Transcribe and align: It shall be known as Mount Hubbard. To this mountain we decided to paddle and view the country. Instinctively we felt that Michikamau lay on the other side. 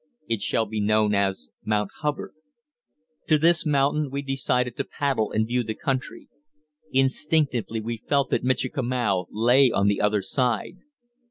It 0.27 0.41
shall 0.41 0.65
be 0.65 0.81
known 0.81 1.13
as 1.13 1.49
Mount 1.63 1.91
Hubbard. 1.99 2.33
To 3.27 3.37
this 3.37 3.67
mountain 3.67 4.09
we 4.09 4.23
decided 4.23 4.75
to 4.77 4.83
paddle 4.83 5.31
and 5.31 5.45
view 5.45 5.61
the 5.61 5.75
country. 5.75 6.27
Instinctively 6.91 7.79
we 7.81 8.01
felt 8.09 8.31
that 8.31 8.43
Michikamau 8.43 9.27
lay 9.29 9.69
on 9.69 9.85
the 9.87 10.01
other 10.01 10.23
side. 10.23 10.77